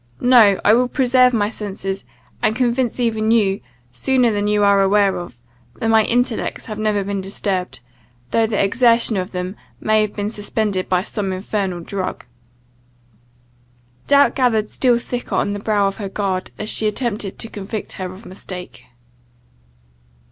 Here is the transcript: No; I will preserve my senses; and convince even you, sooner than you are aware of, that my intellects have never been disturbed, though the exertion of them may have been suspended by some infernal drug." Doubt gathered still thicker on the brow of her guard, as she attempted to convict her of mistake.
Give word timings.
No; 0.23 0.59
I 0.65 0.73
will 0.73 0.87
preserve 0.87 1.31
my 1.31 1.47
senses; 1.47 2.05
and 2.41 2.55
convince 2.55 2.99
even 2.99 3.29
you, 3.29 3.61
sooner 3.91 4.31
than 4.31 4.47
you 4.47 4.63
are 4.63 4.81
aware 4.81 5.15
of, 5.17 5.39
that 5.75 5.89
my 5.91 6.05
intellects 6.05 6.65
have 6.65 6.79
never 6.79 7.03
been 7.03 7.21
disturbed, 7.21 7.81
though 8.31 8.47
the 8.47 8.57
exertion 8.63 9.15
of 9.15 9.29
them 9.29 9.55
may 9.79 10.01
have 10.01 10.15
been 10.15 10.31
suspended 10.31 10.89
by 10.89 11.03
some 11.03 11.31
infernal 11.31 11.81
drug." 11.81 12.25
Doubt 14.07 14.33
gathered 14.33 14.71
still 14.71 14.97
thicker 14.97 15.35
on 15.35 15.53
the 15.53 15.59
brow 15.59 15.85
of 15.87 15.97
her 15.97 16.09
guard, 16.09 16.49
as 16.57 16.67
she 16.67 16.87
attempted 16.87 17.37
to 17.37 17.47
convict 17.47 17.91
her 17.93 18.11
of 18.11 18.25
mistake. 18.25 18.81